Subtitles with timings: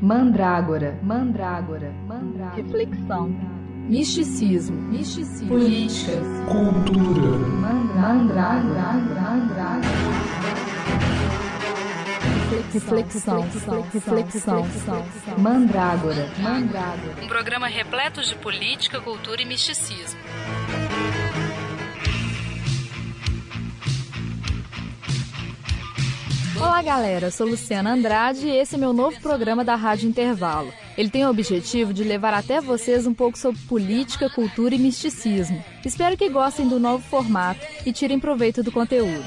[0.00, 2.56] Mandrágora, mandrágora, mandrágora.
[2.56, 3.28] Reflexão.
[3.88, 5.48] Misticismo, misticismo.
[5.48, 6.12] Política.
[6.50, 7.38] Cultura.
[7.38, 10.34] Mandrágora, mandrágora.
[12.72, 14.66] Reflexão, reflexão, reflexão.
[15.38, 17.22] Mandrágora, mandrágora.
[17.22, 20.18] Um programa repleto de política, cultura e misticismo.
[26.74, 27.28] Olá, galera.
[27.28, 30.74] Eu sou Luciana Andrade e esse é meu novo programa da Rádio Intervalo.
[30.98, 35.62] Ele tem o objetivo de levar até vocês um pouco sobre política, cultura e misticismo.
[35.84, 39.22] Espero que gostem do novo formato e tirem proveito do conteúdo.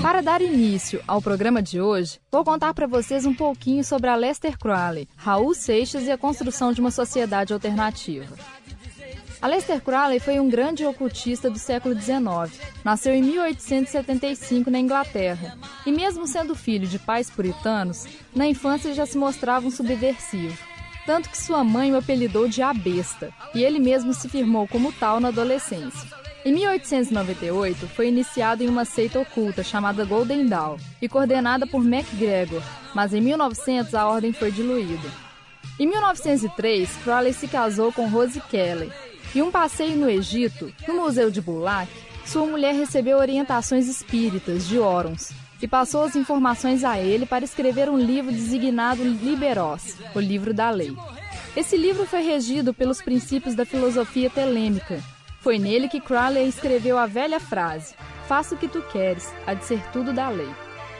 [0.00, 4.14] Para dar início ao programa de hoje, vou contar para vocês um pouquinho sobre a
[4.14, 8.32] Lester Crowley, Raul Seixas e a construção de uma sociedade alternativa.
[9.42, 12.56] Aleister Crowley foi um grande ocultista do século XIX.
[12.84, 19.04] Nasceu em 1875 na Inglaterra e, mesmo sendo filho de pais puritanos, na infância já
[19.04, 20.56] se mostrava um subversivo.
[21.04, 24.92] Tanto que sua mãe o apelidou de A Besta e ele mesmo se firmou como
[24.92, 26.08] tal na adolescência.
[26.44, 32.62] Em 1898, foi iniciado em uma seita oculta chamada Golden Dawn e coordenada por MacGregor,
[32.94, 35.10] mas em 1900 a ordem foi diluída.
[35.80, 38.92] Em 1903, Crowley se casou com Rose Kelly.
[39.34, 41.90] E um passeio no Egito, no Museu de Bulak,
[42.24, 47.88] sua mulher recebeu orientações espíritas de Orons e passou as informações a ele para escrever
[47.88, 50.94] um livro designado Liberós, o livro da lei.
[51.56, 55.00] Esse livro foi regido pelos princípios da filosofia telêmica.
[55.40, 57.94] Foi nele que Crowley escreveu a velha frase:
[58.28, 60.48] Faça o que tu queres, há de ser tudo da lei.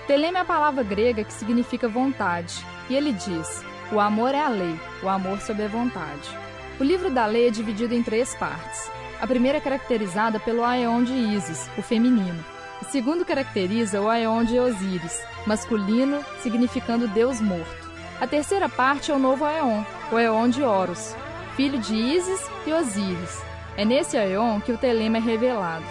[0.07, 2.55] Telema é a palavra grega que significa vontade,
[2.89, 6.42] e ele diz: O amor é a lei, o amor sob a vontade.
[6.81, 8.91] O livro da lei é dividido em três partes.
[9.20, 12.45] A primeira é caracterizada pelo Aeon de Isis, o feminino.
[12.81, 17.91] O segundo caracteriza o Aeon de Osíris, masculino, significando Deus morto.
[18.20, 21.14] A terceira parte é o novo Aeon, o Aeon de Horus,
[21.56, 23.42] filho de Isis e Osíris.
[23.77, 25.85] É nesse Aeon que o Telema é revelado.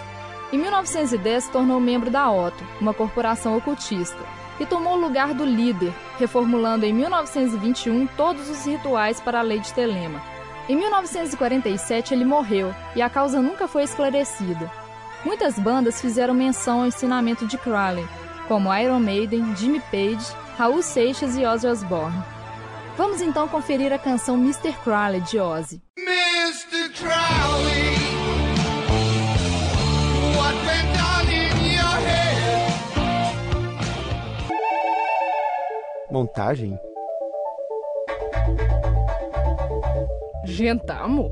[0.52, 4.22] Em 1910 se tornou membro da Otto, uma corporação ocultista,
[4.60, 9.60] e tomou o lugar do líder, reformulando em 1921 todos os rituais para a lei
[9.60, 10.31] de Telema.
[10.68, 14.70] Em 1947 ele morreu e a causa nunca foi esclarecida.
[15.24, 18.06] Muitas bandas fizeram menção ao ensinamento de Crowley,
[18.48, 20.24] como Iron Maiden, Jimmy Page,
[20.56, 22.22] Raul Seixas e Ozzy Osbourne.
[22.96, 24.72] Vamos então conferir a canção Mr.
[24.84, 25.82] Crowley de Ozzy.
[25.98, 26.90] Mr.
[26.90, 27.92] Crowley?
[36.12, 36.78] Montagem?
[40.44, 41.30] Gentamo?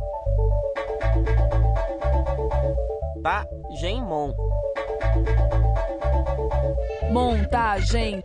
[3.22, 3.46] Tá,
[3.80, 4.34] Genmon.
[7.10, 8.22] Montagem.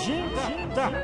[0.00, 0.98] Montagem.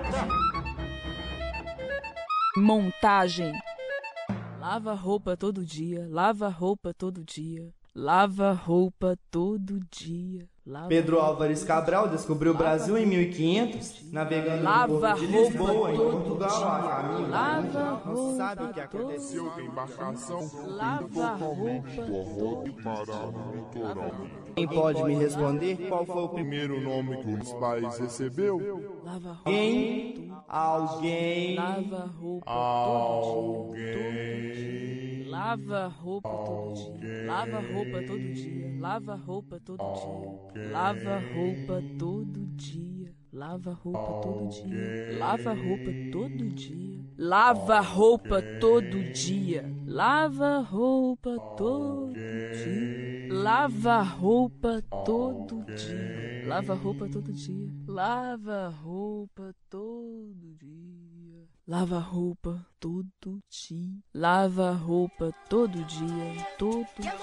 [4.59, 10.49] Lava roupa todo dia, lava roupa todo dia, lava roupa todo dia.
[10.67, 15.49] Lava Pedro Álvares Cabral descobriu o Brasil em 1500, navegando Lava no porto de roupa
[15.51, 16.69] Lisboa, em todo Portugal, dia.
[16.69, 18.03] a caminho Lava.
[18.07, 19.61] Não sabe o que aconteceu.
[19.61, 24.44] embarcação Lava roupa parar no litoral.
[24.55, 29.01] Quem pode me responder qual foi o primeiro nome que os pais recebeu?
[29.05, 29.51] Lava roupa.
[29.51, 30.31] alguém?
[30.47, 31.57] Alguém?
[31.57, 33.95] Lava roupa todo dia.
[33.95, 35.25] Alguém.
[35.27, 37.27] Lava roupa todo dia.
[37.27, 38.79] Lava roupa todo dia.
[38.81, 40.71] Lava roupa todo dia.
[40.71, 43.15] Lava roupa todo dia.
[43.33, 45.19] Lava roupa todo dia.
[45.19, 47.05] Lava roupa todo dia.
[47.19, 49.75] Lava roupa todo dia.
[49.87, 53.14] Lava roupa todo dia.
[53.29, 56.47] Lava roupa todo dia.
[56.47, 57.73] Lava roupa todo dia.
[57.87, 61.49] Lava roupa todo dia.
[61.67, 63.99] Lava roupa todo dia.
[64.15, 66.47] Lava roupa todo dia.
[66.59, 67.15] Todo dia.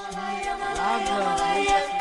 [0.75, 1.91] Lava roupa.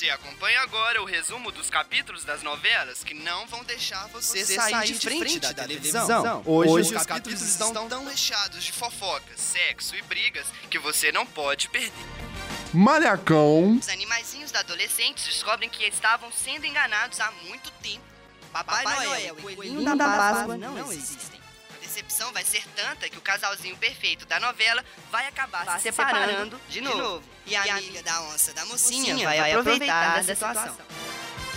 [0.00, 4.86] Você acompanha agora o resumo dos capítulos das novelas que não vão deixar você, sair,
[4.86, 6.42] de frente, da, televisão.
[6.46, 11.68] Hoje, Os capítulos estão tão recheados de fofocas, sexo e brigas que você não pode
[11.68, 11.92] perder.
[12.72, 13.76] Malhacão.
[13.76, 18.00] Os animaizinhos da adolescentes descobrem que estavam sendo enganados há muito tempo.
[18.50, 21.39] Papai Noel e Coelhinho da Páscoa não existem.
[21.90, 26.60] A decepção vai ser tanta que o casalzinho perfeito da novela vai acabar se separando
[26.68, 27.20] de novo.
[27.44, 30.78] E a amiga da onça da mocinha vai aproveitar da situação.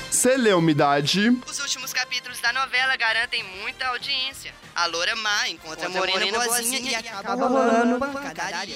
[0.10, 1.30] Você lê umidade.
[1.48, 4.56] Os últimos capítulos da novela garantem muita audiência.
[4.74, 8.76] A loura má encontra a morena boazinha e acaba rolando pancadaria.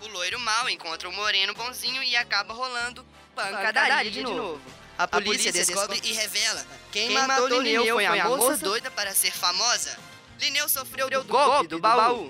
[0.00, 3.04] O loiro mau encontra o moreno bonzinho e acaba rolando
[3.36, 4.58] pancadaria de novo.
[4.96, 10.11] A polícia descobre e revela quem matou Lineu foi a moça doida para ser famosa.
[10.42, 12.28] Lineu sofreu do golpe do baú.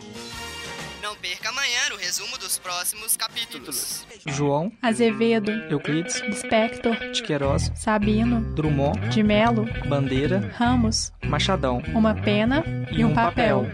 [1.02, 4.06] Não perca amanhã o resumo dos próximos capítulos.
[4.26, 11.82] João, Azevedo, Euclides, Spector, de Queiroz, Sabino, Drummond, de Melo, Bandeira, Ramos, Machadão.
[11.94, 13.64] Uma pena e, um papel.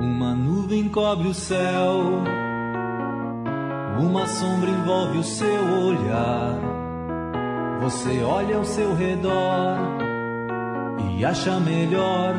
[0.00, 2.24] Uma nuvem cobre o céu,
[3.98, 6.58] uma sombra envolve o seu olhar.
[7.80, 9.76] Você olha ao seu redor
[11.10, 12.34] e acha melhor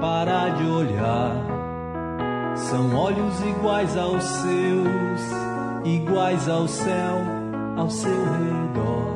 [0.00, 1.32] parar de olhar.
[2.54, 5.20] São olhos iguais aos seus,
[5.84, 7.16] iguais ao céu
[7.76, 9.14] ao seu redor.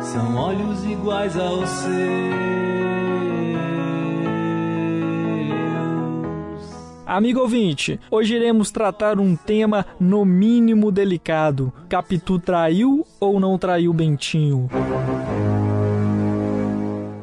[0.00, 2.73] São olhos iguais aos seus.
[7.14, 11.72] Amigo ouvinte, hoje iremos tratar um tema no mínimo delicado.
[11.88, 14.68] Capitu traiu ou não traiu Bentinho?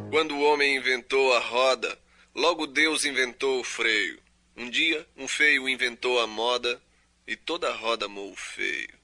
[0.10, 1.98] Quando o homem inventou a roda,
[2.34, 4.18] logo Deus inventou o freio.
[4.56, 6.82] Um dia, um feio inventou a moda
[7.28, 9.01] e toda a roda amou o feio.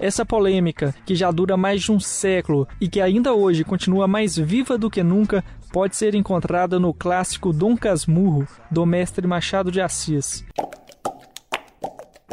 [0.00, 4.34] Essa polêmica, que já dura mais de um século e que ainda hoje continua mais
[4.34, 9.78] viva do que nunca, pode ser encontrada no clássico Dom Casmurro, do mestre Machado de
[9.78, 10.42] Assis.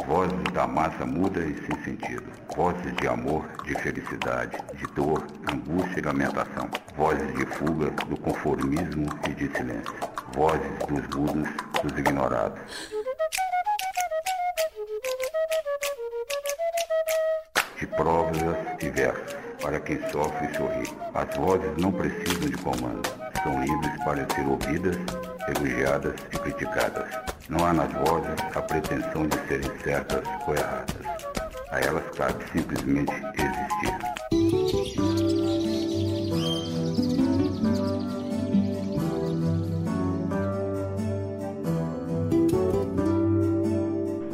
[0.06, 2.24] Vozes da massa muda e sem sentido.
[2.56, 5.22] Vozes de amor, de felicidade, de dor,
[5.52, 6.70] angústia e lamentação.
[6.96, 9.94] Vozes de fuga, do conformismo e de silêncio.
[10.34, 11.48] Vozes dos mudos,
[11.84, 12.97] dos ignorados.
[17.78, 18.36] De provas
[18.92, 20.96] versos, para quem sofre e sorri.
[21.14, 23.08] As vozes não precisam de comando.
[23.42, 24.96] São livres para ser ouvidas,
[25.56, 27.08] elogiadas e criticadas.
[27.48, 30.96] Não há nas vozes a pretensão de serem certas ou erradas.
[31.70, 34.18] A elas cabe simplesmente existir.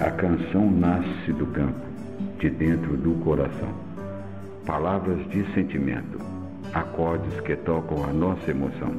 [0.00, 1.93] A canção nasce do campo,
[2.44, 3.72] de dentro do coração.
[4.66, 6.18] Palavras de sentimento,
[6.74, 8.90] acordes que tocam a nossa emoção.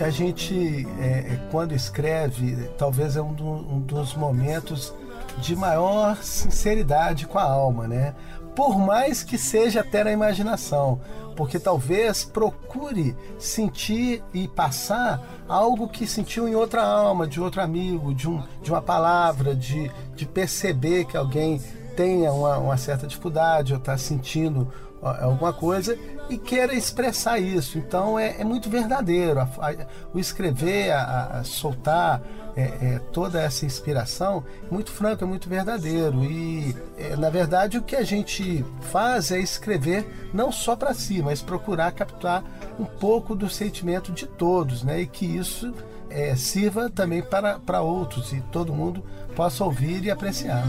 [0.00, 4.94] A gente, é, quando escreve, talvez é um, do, um dos momentos
[5.38, 8.14] de maior sinceridade com a alma, né?
[8.56, 10.98] Por mais que seja até na imaginação,
[11.36, 18.14] porque talvez procure sentir e passar algo que sentiu em outra alma, de outro amigo,
[18.14, 21.60] de, um, de uma palavra, de, de perceber que alguém
[21.96, 24.70] tenha uma, uma certa dificuldade ou está sentindo
[25.02, 25.96] alguma coisa
[26.28, 27.78] e queira expressar isso.
[27.78, 29.40] Então é, é muito verdadeiro.
[29.40, 32.22] A, a, o escrever, a, a soltar
[32.56, 36.24] é, é, toda essa inspiração muito franco, é muito verdadeiro.
[36.24, 41.22] E é, na verdade o que a gente faz é escrever não só para si,
[41.22, 42.42] mas procurar captar
[42.78, 45.02] um pouco do sentimento de todos, né?
[45.02, 45.72] E que isso
[46.10, 50.64] é, sirva também para, para outros e todo mundo possa ouvir e apreciar.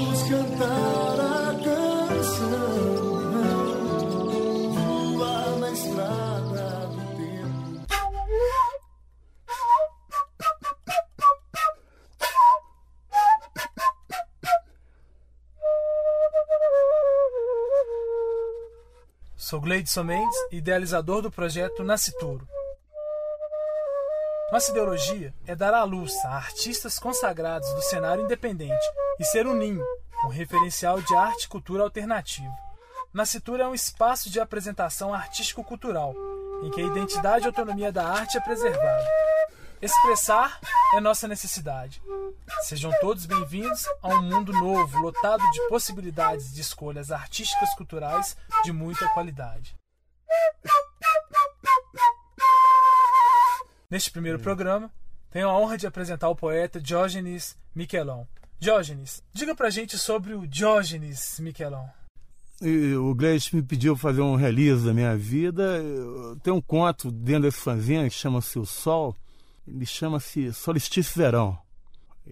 [0.00, 3.20] Vamos cantar a canção,
[4.72, 7.86] voar na estrada do tempo.
[19.36, 22.48] Sou Gleidson Mendes, idealizador do projeto Nascituro.
[24.52, 28.84] Nossa ideologia é dar à luz a artistas consagrados do cenário independente
[29.20, 29.84] e ser um ninho,
[30.24, 32.52] um referencial de arte e cultura alternativa.
[33.14, 36.16] Nascitura é um espaço de apresentação artístico-cultural,
[36.64, 39.06] em que a identidade e autonomia da arte é preservada.
[39.80, 40.58] Expressar
[40.94, 42.02] é nossa necessidade.
[42.62, 48.72] Sejam todos bem-vindos a um mundo novo, lotado de possibilidades de escolhas artísticas culturais de
[48.72, 49.78] muita qualidade.
[53.90, 54.88] Neste primeiro programa,
[55.32, 58.24] tenho a honra de apresentar o poeta Diógenes Miquelon.
[58.60, 61.88] Diógenes, diga pra gente sobre o Diógenes Miquelon.
[63.02, 65.82] O Gleice me pediu fazer um release da minha vida.
[66.40, 69.16] Tem um conto dentro desse fanzine que chama-se O Sol.
[69.66, 71.58] Ele chama-se Solstício Verão.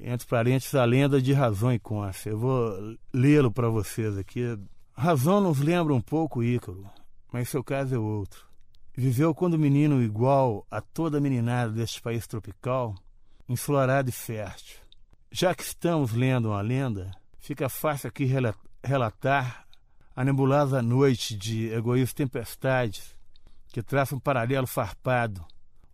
[0.00, 2.30] Entre parênteses, a lenda de Razão e Côncia.
[2.30, 4.56] Eu vou lê-lo para vocês aqui.
[4.92, 6.88] Razão nos lembra um pouco Ícaro,
[7.32, 8.46] mas seu caso é outro.
[9.00, 12.96] Viveu quando menino igual a toda meninada deste país tropical,
[13.48, 14.76] enflorado e fértil.
[15.30, 18.28] Já que estamos lendo uma lenda, fica fácil aqui
[18.82, 19.68] relatar
[20.16, 23.16] a nebulosa noite de egoístas tempestades
[23.68, 25.46] que traça um paralelo farpado,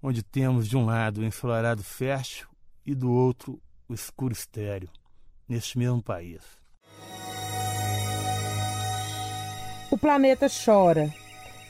[0.02, 2.48] onde temos de um lado o ensolarado fértil
[2.86, 4.88] e do outro o escuro estéreo,
[5.46, 6.40] neste mesmo país.
[9.90, 11.12] O planeta chora,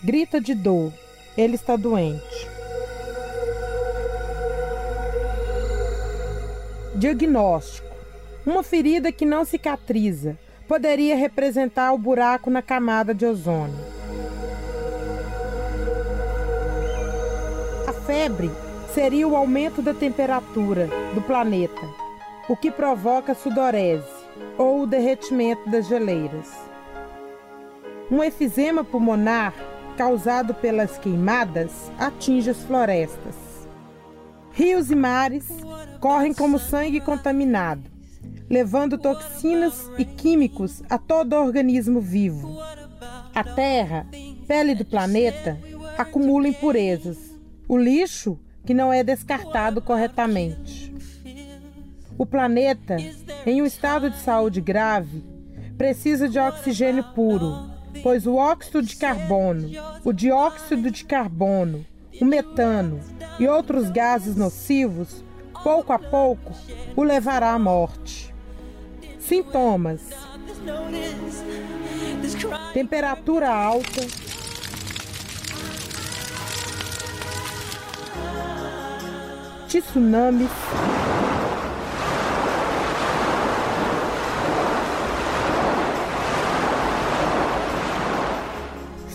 [0.00, 0.92] grita de dor,
[1.36, 2.48] ele está doente.
[6.94, 7.88] Diagnóstico:
[8.46, 10.38] uma ferida que não cicatriza,
[10.68, 13.84] poderia representar o buraco na camada de ozônio.
[17.86, 18.50] A febre
[18.94, 21.82] seria o aumento da temperatura do planeta,
[22.48, 24.24] o que provoca sudorese
[24.56, 26.52] ou o derretimento das geleiras.
[28.10, 29.52] Um efizema pulmonar
[29.96, 33.34] causado pelas queimadas atinge as florestas.
[34.52, 35.48] Rios e mares
[36.00, 37.94] correm como sangue contaminado
[38.48, 42.58] levando toxinas e químicos a todo organismo vivo.
[43.34, 44.06] A Terra,
[44.46, 45.58] pele do planeta,
[45.96, 47.18] acumula impurezas,
[47.66, 50.94] o lixo que não é descartado corretamente.
[52.16, 52.96] O planeta,
[53.44, 55.24] em um estado de saúde grave,
[55.76, 57.70] precisa de oxigênio puro,
[58.02, 59.68] pois o óxido de carbono,
[60.04, 61.84] o dióxido de carbono,
[62.20, 63.00] o metano
[63.38, 65.24] e outros gases nocivos,
[65.62, 66.52] pouco a pouco,
[66.96, 68.34] o levará à morte.
[69.18, 70.02] Sintomas:
[72.72, 74.06] temperatura alta,
[79.66, 80.50] tsunamis,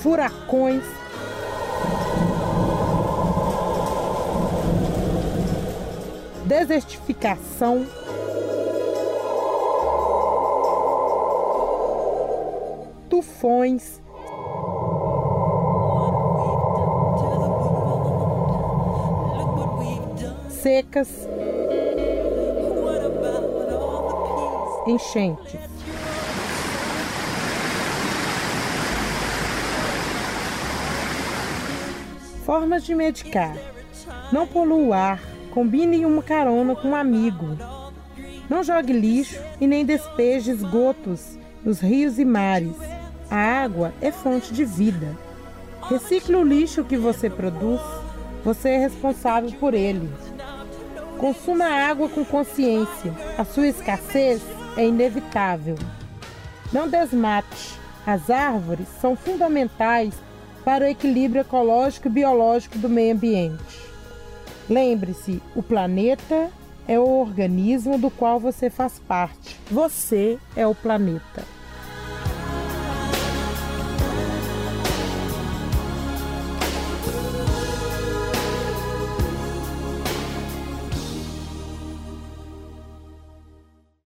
[0.10, 0.84] furacões,
[6.46, 7.86] desertificação.
[13.08, 14.02] tufões,
[20.50, 21.28] secas,
[24.88, 25.79] enchentes.
[32.50, 33.56] Formas de medicar.
[34.32, 37.56] Não polua o ar, combine uma carona com um amigo.
[38.50, 42.76] Não jogue lixo e nem despeje esgotos nos rios e mares.
[43.30, 45.16] A água é fonte de vida.
[45.84, 47.82] Recicle o lixo que você produz,
[48.44, 50.10] você é responsável por ele.
[51.20, 54.42] Consuma água com consciência, a sua escassez
[54.76, 55.76] é inevitável.
[56.74, 60.16] Não desmate, as árvores são fundamentais
[60.70, 63.82] para o equilíbrio ecológico e biológico do meio ambiente.
[64.70, 66.52] Lembre-se, o planeta
[66.88, 69.60] é o organismo do qual você faz parte.
[69.72, 71.44] Você é o planeta.